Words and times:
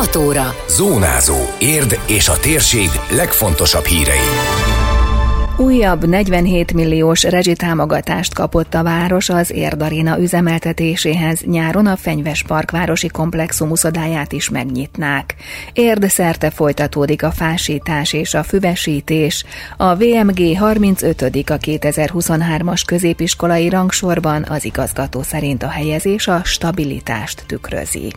6 0.00 0.16
óra. 0.16 0.54
Zónázó. 0.68 1.36
Érd 1.58 1.98
és 2.06 2.28
a 2.28 2.38
térség 2.40 2.88
legfontosabb 3.10 3.84
hírei. 3.84 4.28
Újabb 5.56 6.06
47 6.06 6.72
milliós 6.72 7.22
rezsitámogatást 7.22 8.34
kapott 8.34 8.74
a 8.74 8.82
város 8.82 9.28
az 9.28 9.50
Érdarina 9.50 10.18
üzemeltetéséhez. 10.18 11.40
Nyáron 11.40 11.86
a 11.86 11.96
Fenyves 11.96 12.42
Park 12.42 12.70
városi 12.70 13.08
komplexum 13.08 13.70
uszodáját 13.70 14.32
is 14.32 14.48
megnyitnák. 14.48 15.34
Érd 15.72 16.08
szerte 16.08 16.50
folytatódik 16.50 17.22
a 17.22 17.30
fásítás 17.30 18.12
és 18.12 18.34
a 18.34 18.42
füvesítés. 18.42 19.44
A 19.76 19.96
VMG 19.96 20.58
35. 20.58 21.22
a 21.22 21.28
2023-as 21.28 22.82
középiskolai 22.86 23.68
rangsorban 23.68 24.46
az 24.48 24.64
igazgató 24.64 25.22
szerint 25.22 25.62
a 25.62 25.68
helyezés 25.68 26.28
a 26.28 26.40
stabilitást 26.44 27.44
tükrözi. 27.46 28.12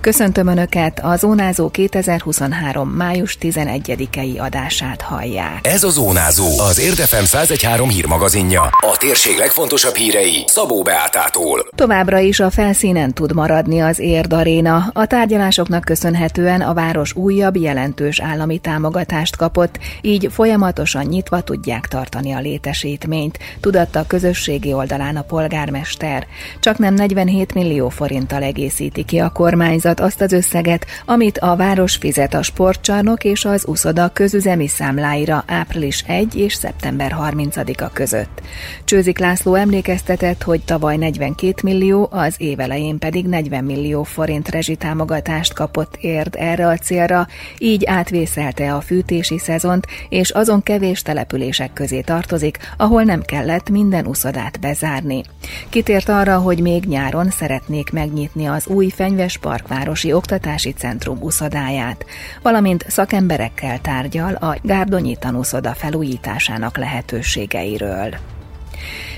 Köszöntöm 0.00 0.46
Önöket, 0.46 1.00
a 1.02 1.16
Zónázó 1.16 1.68
2023. 1.68 2.88
május 2.88 3.38
11-i 3.40 4.40
adását 4.40 5.02
hallják. 5.02 5.58
Ez 5.62 5.84
a 5.84 5.90
Zónázó, 5.90 6.58
az 6.58 6.80
Érdefem 6.80 7.22
1013 7.24 7.88
hírmagazinja. 7.88 8.62
A 8.62 8.96
térség 8.98 9.36
legfontosabb 9.38 9.94
hírei 9.94 10.44
Szabó 10.46 10.82
Beátától. 10.82 11.66
Továbbra 11.74 12.18
is 12.18 12.40
a 12.40 12.50
felszínen 12.50 13.14
tud 13.14 13.34
maradni 13.34 13.80
az 13.80 13.98
Érd 13.98 14.32
Aréna. 14.32 14.90
A 14.92 15.06
tárgyalásoknak 15.06 15.84
köszönhetően 15.84 16.60
a 16.60 16.74
város 16.74 17.14
újabb 17.14 17.56
jelentős 17.56 18.20
állami 18.20 18.58
támogatást 18.58 19.36
kapott, 19.36 19.78
így 20.00 20.28
folyamatosan 20.32 21.04
nyitva 21.04 21.40
tudják 21.40 21.86
tartani 21.86 22.32
a 22.32 22.40
létesítményt, 22.40 23.38
tudatta 23.60 23.98
a 23.98 24.06
közösségi 24.06 24.72
oldalán 24.72 25.16
a 25.16 25.22
polgármester. 25.22 26.26
Csak 26.60 26.78
nem 26.78 26.94
47 26.94 27.54
millió 27.54 27.88
forinttal 27.88 28.42
egészíti 28.42 29.04
ki 29.04 29.18
a 29.18 29.30
kormányzat 29.54 30.00
azt 30.00 30.20
az 30.20 30.32
összeget, 30.32 30.86
amit 31.06 31.38
a 31.38 31.56
város 31.56 31.96
fizet 31.96 32.34
a 32.34 32.42
sportcsarnok 32.42 33.24
és 33.24 33.44
az 33.44 33.64
uszoda 33.66 34.10
közüzemi 34.12 34.66
számláira 34.66 35.44
április 35.46 36.04
1 36.06 36.34
és 36.36 36.54
szeptember 36.54 37.16
30-a 37.20 37.92
között. 37.92 38.40
Csőzik 38.84 39.18
László 39.18 39.54
emlékeztetett, 39.54 40.42
hogy 40.42 40.64
tavaly 40.64 40.96
42 40.96 41.52
millió, 41.62 42.08
az 42.10 42.34
évelején 42.38 42.98
pedig 42.98 43.26
40 43.26 43.64
millió 43.64 44.02
forint 44.02 44.48
rezsitámogatást 44.48 45.52
kapott 45.52 45.96
érd 46.00 46.34
erre 46.38 46.66
a 46.66 46.76
célra, 46.76 47.26
így 47.58 47.84
átvészelte 47.84 48.74
a 48.74 48.80
fűtési 48.80 49.38
szezont, 49.38 49.86
és 50.08 50.30
azon 50.30 50.62
kevés 50.62 51.02
települések 51.02 51.72
közé 51.72 52.00
tartozik, 52.00 52.58
ahol 52.76 53.02
nem 53.02 53.22
kellett 53.22 53.70
minden 53.70 54.06
uszodát 54.06 54.60
bezárni. 54.60 55.22
Kitért 55.68 56.08
arra, 56.08 56.38
hogy 56.38 56.58
még 56.58 56.84
nyáron 56.84 57.30
szeretnék 57.30 57.90
megnyitni 57.90 58.46
az 58.46 58.66
új 58.66 58.88
Fenyves 58.88 59.38
Parkvárosi 59.44 60.12
Oktatási 60.12 60.72
Centrum 60.72 61.18
uszodáját, 61.20 62.04
valamint 62.42 62.84
szakemberekkel 62.88 63.80
tárgyal 63.80 64.34
a 64.34 64.56
Gárdonyi 64.62 65.16
tanúszoda 65.16 65.74
felújításának 65.74 66.76
lehetőségeiről. 66.76 68.14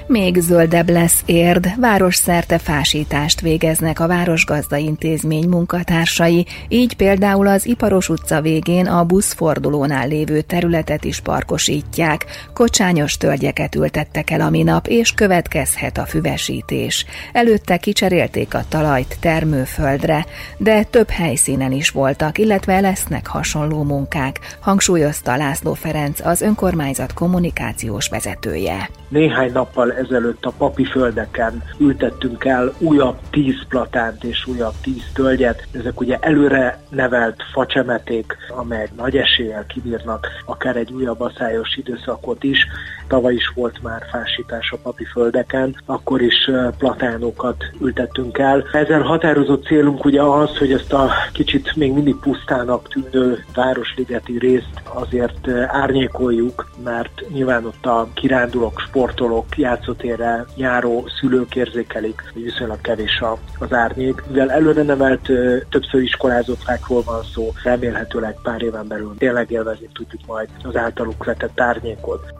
Még 0.08 0.40
zöldebb 0.40 0.90
lesz 0.90 1.22
érd, 1.24 1.80
városszerte 1.80 2.58
fásítást 2.58 3.40
végeznek 3.40 4.00
a 4.00 4.06
Városgazda 4.06 4.76
Intézmény 4.76 5.48
munkatársai, 5.48 6.46
így 6.68 6.96
például 6.96 7.46
az 7.46 7.66
Iparos 7.66 8.08
utca 8.08 8.40
végén 8.40 8.86
a 8.86 9.04
buszfordulónál 9.04 10.08
lévő 10.08 10.40
területet 10.40 11.04
is 11.04 11.20
parkosítják, 11.20 12.24
kocsányos 12.54 13.16
tölgyeket 13.16 13.74
ültettek 13.74 14.30
el 14.30 14.40
a 14.40 14.50
minap, 14.50 14.86
és 14.86 15.12
következhet 15.12 15.98
a 15.98 16.06
füvesítés. 16.06 17.06
Előtte 17.32 17.76
kicserélték 17.76 18.54
a 18.54 18.64
talajt 18.68 19.16
termőföldre, 19.20 20.26
de 20.56 20.82
több 20.82 21.08
helyszínen 21.10 21.72
is 21.72 21.90
voltak, 21.90 22.38
illetve 22.38 22.80
lesznek 22.80 23.26
hasonló 23.26 23.82
munkák, 23.82 24.56
hangsúlyozta 24.60 25.36
László 25.36 25.74
Ferenc, 25.74 26.26
az 26.26 26.40
önkormányzat 26.40 27.12
kommunikációs 27.12 28.08
vezetője. 28.08 28.90
Néhány 29.08 29.52
nappal 29.52 29.94
ezelőtt 29.96 30.44
a 30.44 30.52
papi 30.58 30.84
földeken 30.84 31.62
ültettünk 31.78 32.44
el 32.44 32.72
újabb 32.78 33.16
tíz 33.30 33.66
platánt 33.68 34.24
és 34.24 34.46
újabb 34.46 34.74
tíz 34.82 35.02
tölgyet. 35.14 35.66
Ezek 35.72 36.00
ugye 36.00 36.18
előre 36.20 36.80
nevelt 36.88 37.42
facsemeték, 37.52 38.36
amelyek 38.48 38.94
nagy 38.96 39.16
eséllyel 39.16 39.66
kibírnak 39.66 40.26
akár 40.44 40.76
egy 40.76 40.92
újabb 40.92 41.20
aszályos 41.20 41.76
időszakot 41.76 42.44
is. 42.44 42.66
Tavaly 43.08 43.34
is 43.34 43.52
volt 43.54 43.82
már 43.82 44.02
fásítás 44.10 44.70
a 44.72 44.76
papi 44.82 45.04
földeken, 45.04 45.82
akkor 45.86 46.22
is 46.22 46.50
platánokat 46.78 47.64
ültettünk 47.80 48.38
el. 48.38 48.64
Ezen 48.72 49.02
határozott 49.02 49.66
célunk 49.66 50.04
ugye 50.04 50.22
az, 50.22 50.56
hogy 50.58 50.72
ezt 50.72 50.92
a 50.92 51.10
kicsit 51.32 51.76
még 51.76 51.92
mindig 51.92 52.16
pusztának 52.16 52.88
tűnő 52.88 53.44
városligeti 53.54 54.38
részt 54.38 54.82
azért 54.96 55.48
árnyékoljuk, 55.66 56.70
mert 56.84 57.22
nyilván 57.28 57.64
ott 57.64 57.86
a 57.86 58.08
kirándulók, 58.14 58.80
sportolók, 58.80 59.56
játszótérre 59.56 60.44
járó 60.56 61.04
szülők 61.20 61.56
érzékelik, 61.56 62.22
hogy 62.32 62.42
viszonylag 62.42 62.80
kevés 62.80 63.22
az 63.58 63.72
árnyék. 63.72 64.22
Mivel 64.28 64.50
előre 64.50 64.82
nevelt 64.82 65.30
többször 65.68 66.02
iskolázott 66.02 66.62
fákról 66.62 67.02
van 67.02 67.22
szó, 67.34 67.52
remélhetőleg 67.62 68.36
pár 68.42 68.62
éven 68.62 68.88
belül 68.88 69.14
tényleg 69.18 69.50
élvezni 69.50 69.88
tudjuk 69.92 70.26
majd 70.26 70.48
az 70.62 70.76
általuk 70.76 71.24
vetett 71.24 71.60
árnyékot. 71.60 72.35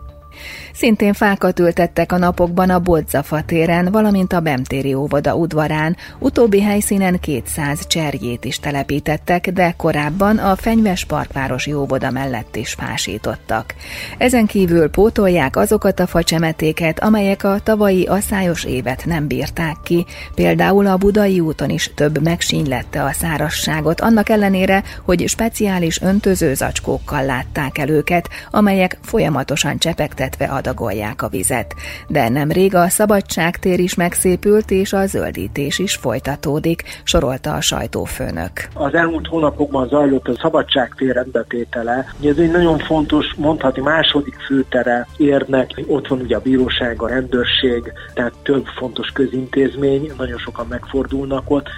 Szintén 0.73 1.13
fákat 1.13 1.59
ültettek 1.59 2.13
a 2.13 2.19
napokban 2.19 2.71
a 2.71 2.79
Bodzafa 2.79 3.43
téren, 3.43 3.93
valamint 3.93 4.33
a 4.33 4.41
Bemtéri 4.41 4.95
óvoda 4.95 5.35
udvarán. 5.35 5.97
Utóbbi 6.19 6.63
helyszínen 6.63 7.21
200 7.21 7.87
cserjét 7.87 8.45
is 8.45 8.59
telepítettek, 8.59 9.51
de 9.51 9.75
korábban 9.77 10.39
a 10.39 10.57
Fenyves 10.57 11.05
Parkvárosi 11.05 11.73
óvoda 11.73 12.11
mellett 12.11 12.57
is 12.57 12.73
fásítottak. 12.73 13.75
Ezen 14.19 14.47
kívül 14.47 14.91
pótolják 14.91 15.57
azokat 15.57 16.01
a 16.01 16.07
facsemetéket, 16.07 17.01
amelyek 17.01 17.45
a 17.45 17.61
tavalyi 17.63 18.05
asszályos 18.05 18.65
évet 18.65 19.05
nem 19.05 19.27
bírták 19.27 19.77
ki. 19.83 20.07
Például 20.35 20.87
a 20.87 20.97
Budai 20.97 21.41
úton 21.41 21.71
is 21.71 21.91
több 21.95 22.23
megsínylette 22.23 23.03
a 23.03 23.13
szárasságot, 23.13 24.01
annak 24.01 24.29
ellenére, 24.29 24.83
hogy 25.03 25.29
speciális 25.29 26.01
öntözőzacskókkal 26.01 27.25
látták 27.25 27.79
el 27.79 27.89
őket, 27.89 28.29
amelyek 28.51 28.99
folyamatosan 29.03 29.79
csepegtetve 29.79 30.45
ad 30.51 30.67
adagolják 30.67 31.23
a 31.23 31.29
vizet. 31.29 31.75
De 32.09 32.29
nemrég 32.29 32.75
a 32.75 32.89
szabadságtér 32.89 33.79
is 33.81 33.95
megszépült, 33.95 34.71
és 34.71 34.93
a 34.93 35.07
zöldítés 35.07 35.79
is 35.79 35.95
folytatódik, 35.95 36.83
sorolta 37.05 37.55
a 37.55 37.61
sajtófőnök. 37.61 38.53
Az 38.75 38.95
elmúlt 38.95 39.27
hónapokban 39.27 39.89
zajlott 39.89 40.29
a 40.29 40.39
szabadságtér 40.41 41.15
rendbetétele. 41.15 42.07
Ez 42.25 42.39
egy 42.39 42.51
nagyon 42.51 42.79
fontos, 42.79 43.35
mondhatni 43.37 43.83
második 43.83 44.35
főtere 44.47 45.07
érnek. 45.17 45.71
Ott 45.87 46.07
van 46.07 46.21
ugye 46.21 46.37
a 46.37 46.41
bíróság, 46.41 47.03
a 47.03 47.09
rendőrség, 47.09 47.93
tehát 48.15 48.33
több 48.43 48.67
fontos 48.79 49.09
közintézmény, 49.09 50.13
nagyon 50.19 50.39
sokan 50.39 50.67
megfordulnak 50.69 51.51
ott 51.51 51.69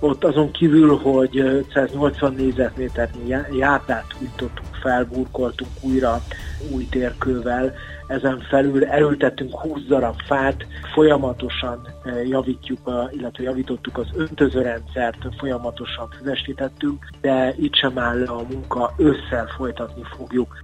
ott 0.00 0.24
azon 0.24 0.50
kívül, 0.50 0.96
hogy 0.96 1.64
180 1.74 2.34
négyzetméternyi 2.34 3.36
játát 3.58 4.04
újítottunk 4.20 4.74
fel, 4.82 5.04
burkoltunk 5.04 5.70
újra 5.80 6.22
új 6.70 6.86
térkővel, 6.90 7.74
ezen 8.06 8.40
felül 8.40 8.84
elültettünk 8.84 9.60
20 9.60 9.80
darab 9.88 10.20
fát, 10.26 10.66
folyamatosan 10.94 11.88
eh, 12.04 12.28
javítjuk, 12.28 12.86
a, 12.86 13.08
illetve 13.12 13.42
javítottuk 13.42 13.98
az 13.98 14.06
öntözőrendszert, 14.14 15.16
folyamatosan 15.38 16.08
füvesítettünk, 16.18 17.10
de 17.20 17.54
itt 17.58 17.74
sem 17.74 17.98
áll 17.98 18.26
a 18.26 18.42
munka, 18.50 18.92
összel 18.96 19.46
folytatni 19.56 20.02
fogjuk. 20.16 20.60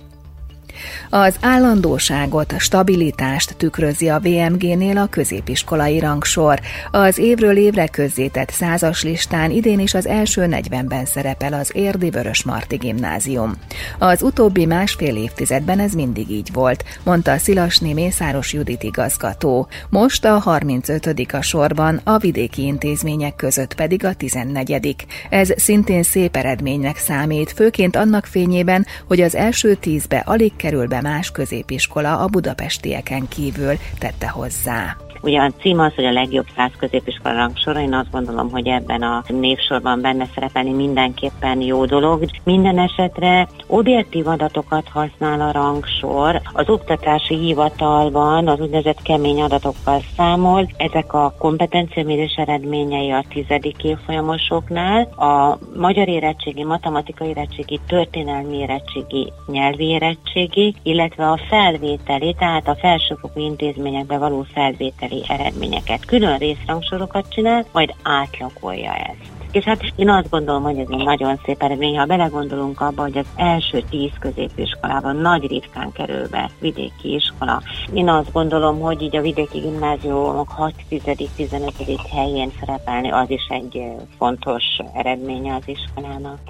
Az 1.10 1.36
állandóságot, 1.40 2.54
stabilitást 2.58 3.56
tükrözi 3.56 4.08
a 4.08 4.18
VMG-nél 4.18 4.98
a 4.98 5.06
középiskolai 5.06 5.98
rangsor. 5.98 6.60
Az 6.90 7.18
évről 7.18 7.56
évre 7.56 7.86
közzétett 7.86 8.50
százas 8.50 9.02
listán 9.02 9.50
idén 9.50 9.78
is 9.78 9.94
az 9.94 10.06
első 10.06 10.48
40-ben 10.50 11.04
szerepel 11.04 11.52
az 11.52 11.70
Érdi 11.74 12.10
Vörös 12.10 12.44
Marti 12.44 12.76
Gimnázium. 12.76 13.54
Az 13.98 14.22
utóbbi 14.22 14.66
másfél 14.66 15.16
évtizedben 15.16 15.78
ez 15.78 15.92
mindig 15.92 16.30
így 16.30 16.52
volt, 16.52 16.84
mondta 17.04 17.38
Szilasné 17.38 17.92
Mészáros 17.92 18.52
Judit 18.52 18.82
igazgató. 18.82 19.68
Most 19.88 20.24
a 20.24 20.38
35. 20.38 21.26
a 21.32 21.40
sorban, 21.40 22.00
a 22.04 22.18
vidéki 22.18 22.62
intézmények 22.62 23.36
között 23.36 23.74
pedig 23.74 24.04
a 24.04 24.14
14. 24.14 24.96
Ez 25.30 25.50
szintén 25.56 26.02
szép 26.02 26.36
eredménynek 26.36 26.96
számít, 26.96 27.52
főként 27.52 27.96
annak 27.96 28.26
fényében, 28.26 28.86
hogy 29.06 29.20
az 29.20 29.34
első 29.34 29.74
tízbe 29.74 30.22
alig 30.26 30.56
kerül 30.56 30.71
be 30.76 31.00
más 31.00 31.30
középiskola 31.30 32.18
a 32.18 32.26
budapestieken 32.26 33.28
kívül, 33.28 33.78
tette 33.98 34.28
hozzá. 34.28 34.96
Ugye 35.22 35.40
a 35.40 35.50
cím 35.60 35.78
az, 35.78 35.94
hogy 35.94 36.04
a 36.04 36.12
legjobb 36.12 36.46
száz 36.56 36.70
középiskola 36.78 37.34
rangsora, 37.34 37.80
én 37.80 37.94
azt 37.94 38.10
gondolom, 38.10 38.50
hogy 38.50 38.66
ebben 38.66 39.02
a 39.02 39.22
névsorban 39.28 40.00
benne 40.00 40.26
szerepelni 40.34 40.72
mindenképpen 40.72 41.60
jó 41.60 41.84
dolog. 41.84 42.24
Minden 42.44 42.78
esetre 42.78 43.48
objektív 43.66 44.26
adatokat 44.26 44.88
használ 44.88 45.40
a 45.40 45.52
rangsor. 45.52 46.40
Az 46.52 46.68
oktatási 46.68 47.36
hivatalban 47.36 48.48
az 48.48 48.60
úgynevezett 48.60 49.02
kemény 49.02 49.42
adatokkal 49.42 50.00
számol. 50.16 50.68
Ezek 50.76 51.12
a 51.14 51.34
kompetenciamérés 51.38 52.34
eredményei 52.34 53.10
a 53.10 53.24
tizedik 53.28 53.84
évfolyamosoknál. 53.84 55.02
A 55.02 55.58
magyar 55.76 56.08
érettségi, 56.08 56.64
matematikai 56.64 57.28
érettségi, 57.28 57.80
történelmi 57.86 58.56
érettségi, 58.56 59.32
nyelvi 59.46 59.84
érettségi, 59.84 60.74
illetve 60.82 61.30
a 61.30 61.40
felvételi, 61.48 62.34
tehát 62.38 62.68
a 62.68 62.76
felsőfokú 62.76 63.40
intézményekbe 63.40 64.18
való 64.18 64.46
felvételi 64.52 65.11
eredményeket. 65.20 66.04
Külön 66.04 66.38
részrangsorokat 66.38 67.28
csinál, 67.28 67.64
majd 67.72 67.94
átlagolja 68.02 68.94
ezt. 68.94 69.30
És 69.52 69.64
hát 69.64 69.92
én 69.96 70.08
azt 70.08 70.30
gondolom, 70.30 70.62
hogy 70.62 70.78
ez 70.78 70.86
egy 70.90 71.04
nagyon 71.04 71.40
szép 71.44 71.62
eredmény. 71.62 71.98
Ha 71.98 72.04
belegondolunk 72.04 72.80
abba, 72.80 73.02
hogy 73.02 73.18
az 73.18 73.26
első 73.36 73.82
tíz 73.90 74.10
középiskolában 74.20 75.16
nagy 75.16 75.46
ritkán 75.46 75.92
kerül 75.92 76.28
be 76.28 76.50
vidéki 76.60 77.14
iskola. 77.14 77.62
Én 77.92 78.08
azt 78.08 78.32
gondolom, 78.32 78.80
hogy 78.80 79.02
így 79.02 79.16
a 79.16 79.20
vidéki 79.20 79.58
gimnáziumok 79.58 80.48
6. 80.48 80.74
10. 80.88 81.02
15. 81.36 81.72
helyén 82.14 82.52
szerepelni, 82.60 83.10
az 83.10 83.30
is 83.30 83.46
egy 83.48 83.82
fontos 84.18 84.64
eredménye 84.94 85.54
az 85.54 85.68
iskolának. 85.68 86.40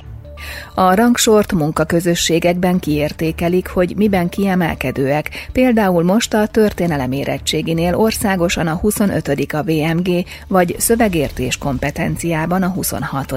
A 0.74 0.94
rangsort 0.94 1.52
munkaközösségekben 1.52 2.78
kiértékelik, 2.78 3.68
hogy 3.68 3.94
miben 3.96 4.28
kiemelkedőek. 4.28 5.48
Például 5.52 6.04
most 6.04 6.34
a 6.34 6.46
történelem 6.46 7.12
érettséginél 7.12 7.94
országosan 7.94 8.66
a 8.66 8.74
25. 8.74 9.28
a 9.52 9.62
VMG, 9.62 10.24
vagy 10.48 10.74
szövegértés 10.78 11.56
kompetenciában 11.56 12.62
a 12.62 12.68
26. 12.68 13.30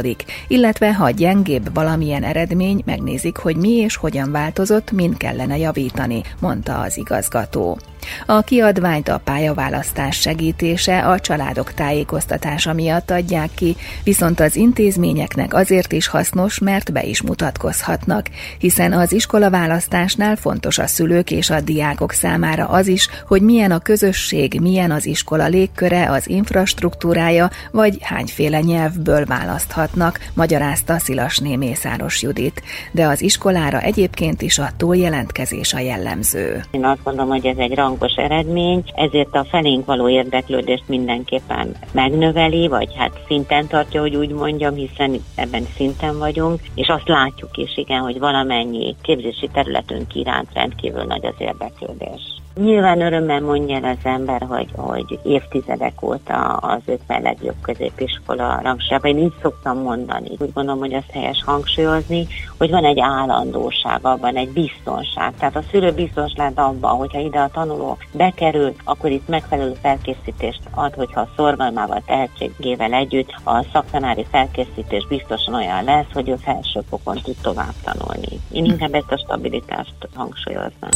Illetve 0.47 0.93
ha 0.93 1.09
gyengébb 1.09 1.73
valamilyen 1.73 2.23
eredmény, 2.23 2.81
megnézik, 2.85 3.37
hogy 3.37 3.55
mi 3.55 3.71
és 3.71 3.95
hogyan 3.95 4.31
változott, 4.31 4.91
mind 4.91 5.17
kellene 5.17 5.57
javítani, 5.57 6.21
mondta 6.39 6.79
az 6.79 6.97
igazgató. 6.97 7.77
A 8.25 8.41
kiadványt 8.41 9.09
a 9.09 9.21
pályaválasztás 9.23 10.19
segítése 10.19 10.99
a 10.99 11.19
családok 11.19 11.73
tájékoztatása 11.73 12.73
miatt 12.73 13.11
adják 13.11 13.49
ki, 13.55 13.75
viszont 14.03 14.39
az 14.39 14.55
intézményeknek 14.55 15.53
azért 15.53 15.91
is 15.91 16.07
hasznos, 16.07 16.59
mert 16.59 16.91
be 16.91 17.03
is 17.03 17.21
mutatkozhatnak, 17.21 18.29
hiszen 18.57 18.93
az 18.93 19.11
iskolaválasztásnál 19.11 20.35
fontos 20.35 20.77
a 20.77 20.87
szülők 20.87 21.31
és 21.31 21.49
a 21.49 21.61
diákok 21.61 22.11
számára 22.11 22.67
az 22.67 22.87
is, 22.87 23.09
hogy 23.27 23.41
milyen 23.41 23.71
a 23.71 23.79
közösség, 23.79 24.59
milyen 24.61 24.91
az 24.91 25.05
iskola 25.05 25.47
légköre, 25.47 26.11
az 26.11 26.29
infrastruktúrája, 26.29 27.49
vagy 27.71 27.97
hányféle 28.01 28.59
nyelvből 28.59 29.25
választhatnak, 29.25 30.19
magyarázta 30.33 30.99
Szilasné 30.99 31.55
Mészáros 31.55 32.21
Judit. 32.21 32.61
De 32.91 33.05
az 33.07 33.21
iskolára 33.21 33.79
egyébként 33.81 34.41
is 34.41 34.59
a 34.59 34.69
túljelentkezés 34.77 35.73
a 35.73 35.79
jellemző. 35.79 36.63
Én 36.71 36.85
azt 36.85 37.03
gondolom, 37.03 37.29
hogy 37.29 37.45
ez 37.45 37.57
egy 37.57 37.73
rangos 37.99 38.15
eredmény, 38.15 38.83
ezért 38.95 39.35
a 39.35 39.43
felénk 39.43 39.85
való 39.85 40.09
érdeklődést 40.09 40.83
mindenképpen 40.87 41.75
megnöveli, 41.91 42.67
vagy 42.67 42.95
hát 42.95 43.19
szinten 43.27 43.67
tartja, 43.67 44.01
hogy 44.01 44.15
úgy 44.15 44.29
mondjam, 44.29 44.75
hiszen 44.75 45.23
ebben 45.35 45.65
szinten 45.75 46.17
vagyunk, 46.17 46.59
és 46.75 46.87
azt 46.87 47.07
látjuk 47.07 47.57
is, 47.57 47.77
igen, 47.77 48.01
hogy 48.01 48.19
valamennyi 48.19 48.95
képzési 49.01 49.49
területünk 49.53 50.15
iránt 50.15 50.53
rendkívül 50.53 51.03
nagy 51.03 51.25
az 51.25 51.35
érdeklődés. 51.37 52.35
Nyilván 52.59 53.01
örömmel 53.01 53.41
mondja 53.41 53.75
el 53.75 53.83
az 53.83 53.97
ember, 54.03 54.41
hogy, 54.49 54.71
hogy 54.75 55.19
évtizedek 55.23 56.01
óta 56.01 56.43
az 56.43 56.81
50 56.85 57.21
legjobb 57.21 57.55
középiskola 57.61 58.59
rangsában. 58.63 59.11
Én 59.11 59.23
így 59.23 59.33
szoktam 59.41 59.81
mondani. 59.81 60.29
Úgy 60.37 60.53
gondolom, 60.53 60.79
hogy 60.79 60.93
azt 60.93 61.11
helyes 61.11 61.43
hangsúlyozni, 61.45 62.27
hogy 62.57 62.69
van 62.69 62.85
egy 62.85 62.99
állandóság 62.99 63.99
abban, 64.01 64.35
egy 64.35 64.49
biztonság. 64.49 65.33
Tehát 65.39 65.55
a 65.55 65.63
szülő 65.71 65.91
biztos 65.91 66.31
lehet 66.35 66.59
abban, 66.59 66.97
hogyha 66.97 67.19
ide 67.19 67.39
a 67.39 67.49
tanuló 67.53 67.97
bekerül, 68.11 68.75
akkor 68.83 69.09
itt 69.09 69.27
megfelelő 69.27 69.73
felkészítést 69.81 70.61
ad, 70.71 70.93
hogyha 70.93 71.21
a 71.21 71.29
szorgalmával, 71.35 72.03
tehetségével 72.05 72.93
együtt 72.93 73.33
a 73.43 73.65
szaktanári 73.71 74.25
felkészítés 74.31 75.07
biztosan 75.07 75.53
olyan 75.53 75.83
lesz, 75.83 76.11
hogy 76.13 76.29
ő 76.29 76.35
felsőfokon 76.35 77.19
tud 77.23 77.35
tovább 77.41 77.73
tanulni. 77.83 78.39
Én 78.51 78.65
inkább 78.65 78.93
ezt 78.93 79.11
a 79.11 79.17
stabilitást 79.17 79.95
hangsúlyoznám. 80.13 80.91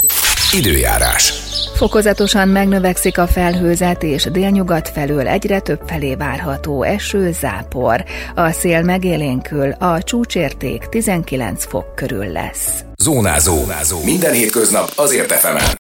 Időjárás. 0.51 1.48
Fokozatosan 1.79 2.47
megnövekszik 2.47 3.17
a 3.17 3.27
felhőzet, 3.27 4.03
és 4.03 4.23
délnyugat 4.23 4.89
felől 4.89 5.27
egyre 5.27 5.59
több 5.59 5.81
felé 5.85 6.15
várható 6.15 6.83
eső, 6.83 7.31
zápor. 7.31 8.03
A 8.35 8.51
szél 8.51 8.81
megélénkül, 8.81 9.71
a 9.71 10.03
csúcsérték 10.03 10.83
19 10.83 11.65
fok 11.65 11.95
körül 11.95 12.25
lesz. 12.31 12.83
Zónázó. 12.95 13.55
Zónázó. 13.55 14.03
Minden 14.03 14.33
hétköznap 14.33 14.91
azért 14.95 15.31
efemen. 15.31 15.77